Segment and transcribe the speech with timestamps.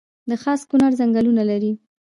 [0.29, 1.71] د خاص کونړ ځنګلونه لري